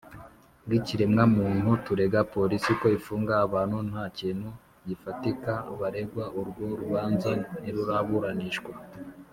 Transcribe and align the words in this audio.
Bw 0.65 0.71
ikiremwamuntu 0.79 1.69
turega 1.85 2.19
polisi 2.35 2.71
ko 2.79 2.85
ifunga 2.97 3.33
abantu 3.45 3.77
nta 3.89 4.03
kintu 4.17 4.49
gifatika 4.87 5.51
baregwa 5.79 6.25
urwo 6.39 6.65
rubanza 6.79 7.29
ntiruraburanishwa 7.61 8.71